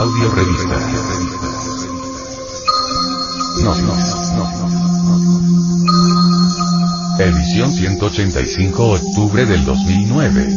[0.00, 0.78] Audio revista.
[3.62, 3.94] No, no,
[4.34, 5.28] no, no.
[7.22, 10.48] Edición 185 octubre del 2009.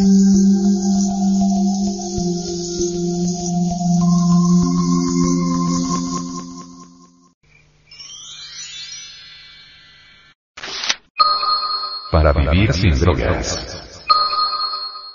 [12.13, 13.60] Para vivir sin drogas.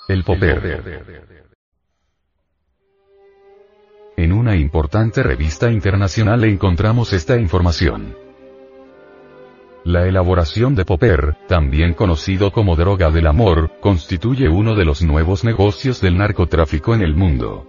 [0.06, 1.18] El popper.
[4.48, 8.16] Una importante revista internacional encontramos esta información.
[9.84, 15.44] La elaboración de popper, también conocido como droga del amor, constituye uno de los nuevos
[15.44, 17.66] negocios del narcotráfico en el mundo.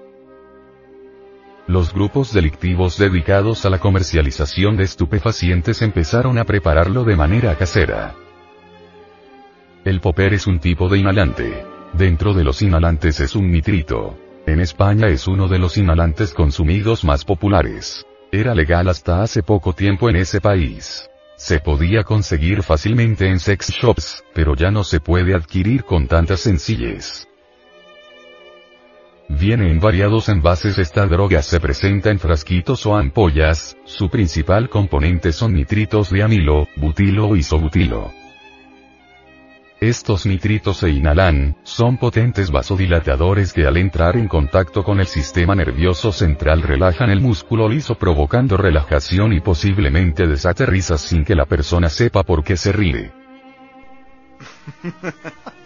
[1.68, 8.16] Los grupos delictivos dedicados a la comercialización de estupefacientes empezaron a prepararlo de manera casera.
[9.84, 11.66] El popper es un tipo de inhalante.
[11.92, 14.29] Dentro de los inhalantes es un nitrito.
[14.49, 18.03] En España es uno de los inhalantes consumidos más populares.
[18.31, 21.08] Era legal hasta hace poco tiempo en ese país.
[21.38, 26.36] Se podía conseguir fácilmente en sex shops, pero ya no se puede adquirir con tanta
[26.36, 27.28] sencillez.
[29.30, 35.31] Viene en variados envases esta droga se presenta en frasquitos o ampollas, su principal componente
[35.31, 38.11] son nitritos de amilo, butilo o isobutilo.
[39.81, 45.55] Estos nitritos se inhalan, son potentes vasodilatadores que al entrar en contacto con el sistema
[45.55, 51.88] nervioso central relajan el músculo liso provocando relajación y posiblemente desaterrizas sin que la persona
[51.88, 53.13] sepa por qué se ríe.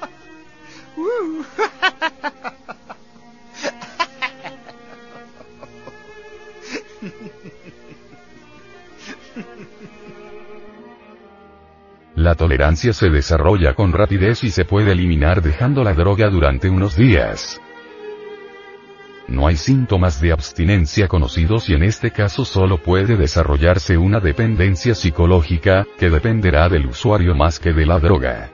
[12.15, 16.95] La tolerancia se desarrolla con rapidez y se puede eliminar dejando la droga durante unos
[16.95, 17.59] días.
[19.27, 24.93] No hay síntomas de abstinencia conocidos y en este caso solo puede desarrollarse una dependencia
[24.93, 28.51] psicológica, que dependerá del usuario más que de la droga.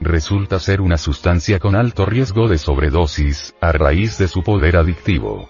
[0.00, 5.48] Resulta ser una sustancia con alto riesgo de sobredosis, a raíz de su poder adictivo.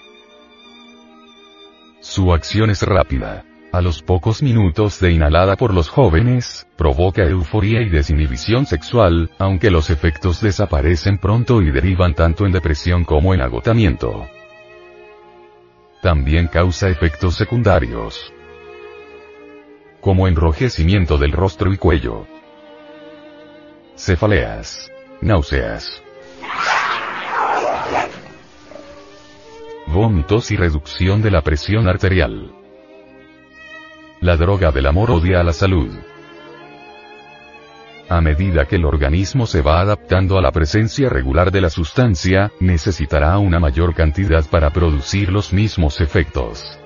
[2.00, 3.44] Su acción es rápida.
[3.72, 9.70] A los pocos minutos de inhalada por los jóvenes, provoca euforia y desinhibición sexual, aunque
[9.70, 14.26] los efectos desaparecen pronto y derivan tanto en depresión como en agotamiento.
[16.02, 18.32] También causa efectos secundarios,
[20.00, 22.26] como enrojecimiento del rostro y cuello,
[23.94, 26.02] cefaleas, náuseas,
[29.86, 32.59] vómitos y reducción de la presión arterial.
[34.22, 35.88] La droga del amor odia a la salud.
[38.10, 42.52] A medida que el organismo se va adaptando a la presencia regular de la sustancia,
[42.60, 46.78] necesitará una mayor cantidad para producir los mismos efectos.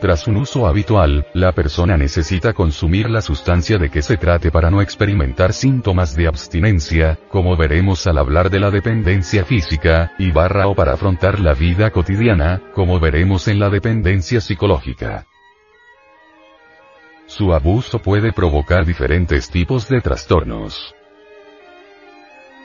[0.00, 4.70] Tras un uso habitual, la persona necesita consumir la sustancia de que se trate para
[4.70, 10.68] no experimentar síntomas de abstinencia, como veremos al hablar de la dependencia física, y barra
[10.68, 15.26] o para afrontar la vida cotidiana, como veremos en la dependencia psicológica.
[17.36, 20.94] Su abuso puede provocar diferentes tipos de trastornos.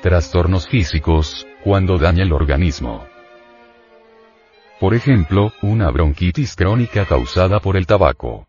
[0.03, 3.03] Trastornos físicos, cuando daña el organismo.
[4.79, 8.47] Por ejemplo, una bronquitis crónica causada por el tabaco.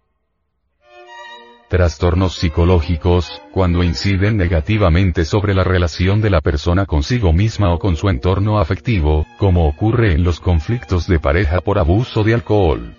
[1.71, 7.97] Trastornos psicológicos, cuando inciden negativamente sobre la relación de la persona consigo misma o con
[7.97, 12.95] su entorno afectivo, como ocurre en los conflictos de pareja por abuso de alcohol.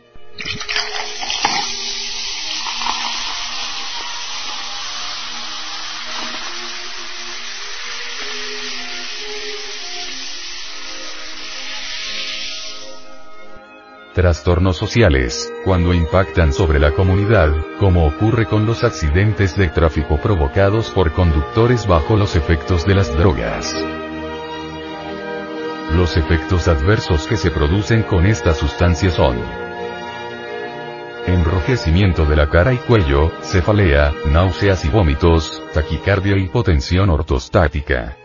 [14.21, 20.91] Trastornos sociales, cuando impactan sobre la comunidad, como ocurre con los accidentes de tráfico provocados
[20.91, 23.75] por conductores bajo los efectos de las drogas.
[25.95, 29.39] Los efectos adversos que se producen con esta sustancia son
[31.25, 38.20] enrojecimiento de la cara y cuello, cefalea, náuseas y vómitos, taquicardia y hipotensión ortostática.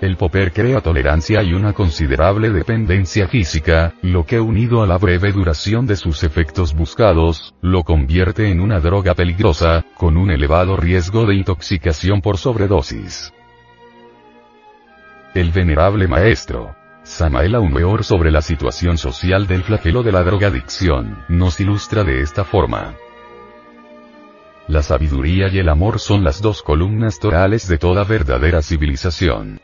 [0.00, 5.32] El popper crea tolerancia y una considerable dependencia física, lo que unido a la breve
[5.32, 11.26] duración de sus efectos buscados, lo convierte en una droga peligrosa, con un elevado riesgo
[11.26, 13.32] de intoxicación por sobredosis.
[15.34, 21.58] El venerable maestro, Samael Aumeor sobre la situación social del flagelo de la drogadicción, nos
[21.58, 22.94] ilustra de esta forma.
[24.68, 29.60] La sabiduría y el amor son las dos columnas torales de toda verdadera civilización.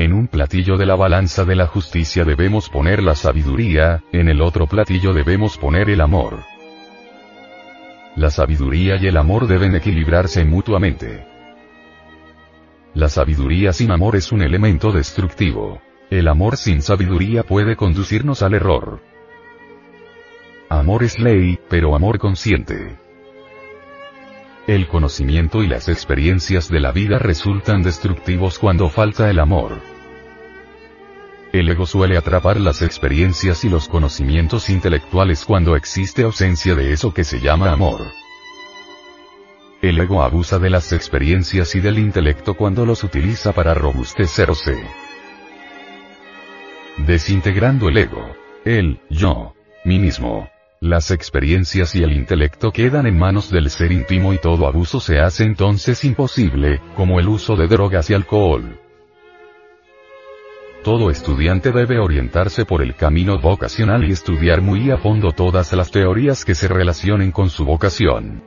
[0.00, 4.40] En un platillo de la balanza de la justicia debemos poner la sabiduría, en el
[4.40, 6.38] otro platillo debemos poner el amor.
[8.16, 11.26] La sabiduría y el amor deben equilibrarse mutuamente.
[12.94, 15.82] La sabiduría sin amor es un elemento destructivo.
[16.08, 19.02] El amor sin sabiduría puede conducirnos al error.
[20.70, 22.98] Amor es ley, pero amor consciente.
[24.70, 29.80] El conocimiento y las experiencias de la vida resultan destructivos cuando falta el amor.
[31.52, 37.12] El ego suele atrapar las experiencias y los conocimientos intelectuales cuando existe ausencia de eso
[37.12, 38.12] que se llama amor.
[39.82, 44.80] El ego abusa de las experiencias y del intelecto cuando los utiliza para robustecerse.
[46.96, 49.52] Desintegrando el ego, el yo,
[49.84, 50.48] mí mismo,
[50.80, 55.20] las experiencias y el intelecto quedan en manos del ser íntimo y todo abuso se
[55.20, 58.80] hace entonces imposible, como el uso de drogas y alcohol.
[60.82, 65.90] Todo estudiante debe orientarse por el camino vocacional y estudiar muy a fondo todas las
[65.90, 68.42] teorías que se relacionen con su vocación.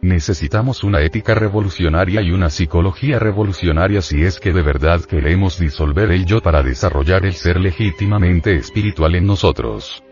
[0.00, 6.10] Necesitamos una ética revolucionaria y una psicología revolucionaria si es que de verdad queremos disolver
[6.10, 10.02] el yo para desarrollar el ser legítimamente espiritual en nosotros.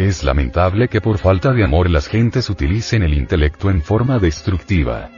[0.00, 5.10] Es lamentable que por falta de amor las gentes utilicen el intelecto en forma destructiva.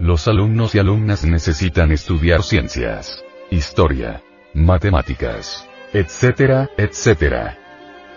[0.00, 4.24] Los alumnos y alumnas necesitan estudiar ciencias, historia,
[4.54, 7.58] matemáticas, etcétera, etcétera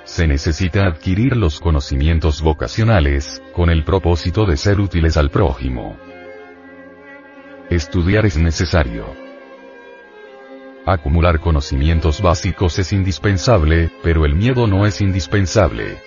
[0.06, 5.98] se necesita adquirir los conocimientos vocacionales, con el propósito de ser útiles al prójimo.
[7.70, 9.25] Estudiar es necesario.
[10.86, 15.98] Acumular conocimientos básicos es indispensable, pero el miedo no es indispensable.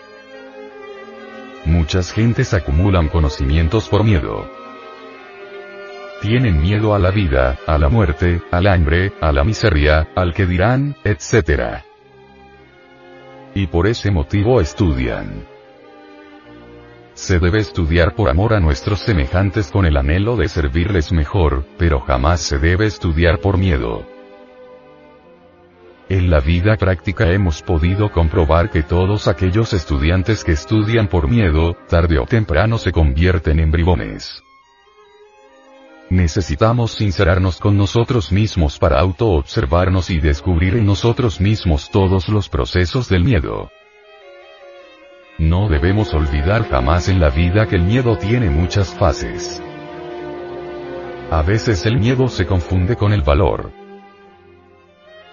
[1.65, 4.49] Muchas gentes acumulan conocimientos por miedo.
[6.23, 10.47] Tienen miedo a la vida, a la muerte, al hambre, a la miseria, al que
[10.47, 11.83] dirán, etc
[13.59, 15.45] y por ese motivo estudian.
[17.15, 22.01] Se debe estudiar por amor a nuestros semejantes con el anhelo de servirles mejor, pero
[22.01, 24.18] jamás se debe estudiar por miedo.
[26.11, 31.77] En la vida práctica hemos podido comprobar que todos aquellos estudiantes que estudian por miedo,
[31.87, 34.43] tarde o temprano se convierten en bribones.
[36.09, 43.11] Necesitamos sincerarnos con nosotros mismos para auto-observarnos y descubrir en nosotros mismos todos los procesos
[43.11, 43.71] del miedo.
[45.37, 49.63] No debemos olvidar jamás en la vida que el miedo tiene muchas fases.
[51.31, 53.88] A veces el miedo se confunde con el valor.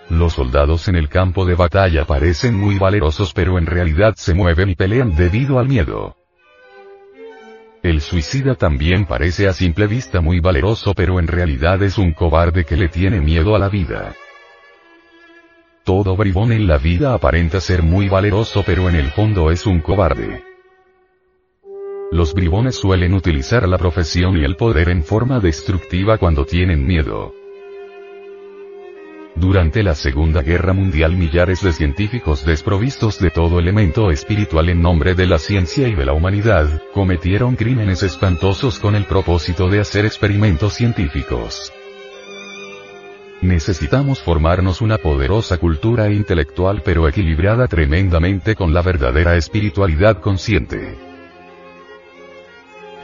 [0.10, 4.70] Los soldados en el campo de batalla parecen muy valerosos pero en realidad se mueven
[4.70, 6.16] y pelean debido al miedo.
[7.82, 12.66] El suicida también parece a simple vista muy valeroso pero en realidad es un cobarde
[12.66, 14.16] que le tiene miedo a la vida.
[15.84, 19.82] Todo bribón en la vida aparenta ser muy valeroso pero en el fondo es un
[19.82, 20.44] cobarde.
[22.12, 27.34] Los bribones suelen utilizar la profesión y el poder en forma destructiva cuando tienen miedo.
[29.36, 35.14] Durante la Segunda Guerra Mundial millares de científicos desprovistos de todo elemento espiritual en nombre
[35.14, 40.06] de la ciencia y de la humanidad, cometieron crímenes espantosos con el propósito de hacer
[40.06, 41.74] experimentos científicos.
[43.42, 51.15] Necesitamos formarnos una poderosa cultura intelectual pero equilibrada tremendamente con la verdadera espiritualidad consciente.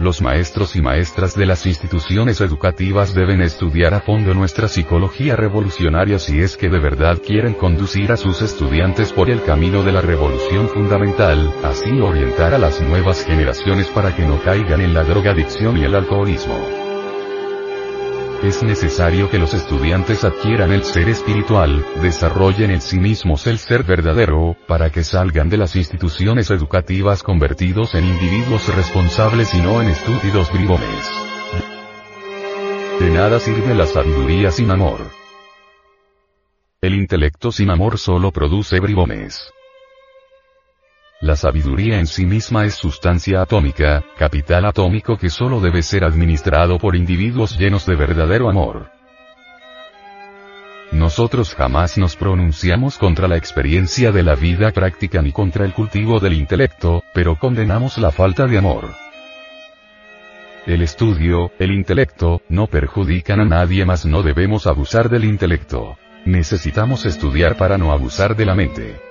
[0.02, 6.18] Los maestros y maestras de las instituciones educativas deben estudiar a fondo nuestra psicología revolucionaria
[6.18, 10.02] si es que de verdad quieren conducir a sus estudiantes por el camino de la
[10.02, 15.78] revolución fundamental, así orientar a las nuevas generaciones para que no caigan en la drogadicción
[15.78, 16.81] y el alcoholismo.
[18.44, 23.84] Es necesario que los estudiantes adquieran el ser espiritual, desarrollen en sí mismos el ser
[23.84, 29.90] verdadero, para que salgan de las instituciones educativas convertidos en individuos responsables y no en
[29.90, 31.12] estúpidos bribones.
[33.00, 35.02] De nada sirve la sabiduría sin amor.
[36.82, 39.54] El intelecto sin amor solo produce bribones.
[41.22, 46.80] La sabiduría en sí misma es sustancia atómica, capital atómico que solo debe ser administrado
[46.80, 48.90] por individuos llenos de verdadero amor.
[50.92, 56.20] Nosotros jamás nos pronunciamos contra la experiencia de la vida práctica ni contra el cultivo
[56.20, 58.90] del intelecto, pero condenamos la falta de amor.
[60.66, 66.00] El estudio, el intelecto, no perjudican a nadie más no debemos abusar del intelecto.
[66.26, 69.11] Necesitamos estudiar para no abusar de la mente.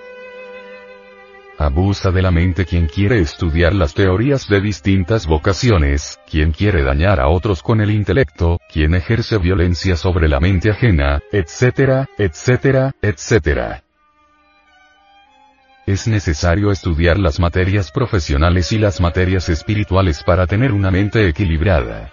[1.60, 7.20] Abusa de la mente quien quiere estudiar las teorías de distintas vocaciones, quien quiere dañar
[7.20, 13.84] a otros con el intelecto, quien ejerce violencia sobre la mente ajena, etcétera, etcétera, etcétera.
[15.86, 22.10] Es necesario estudiar las materias profesionales y las materias espirituales para tener una mente equilibrada.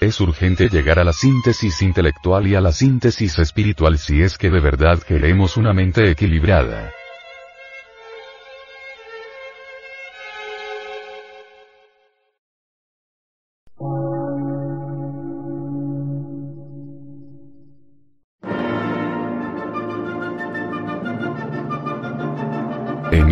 [0.00, 4.50] Es urgente llegar a la síntesis intelectual y a la síntesis espiritual si es que
[4.50, 6.92] de verdad queremos una mente equilibrada.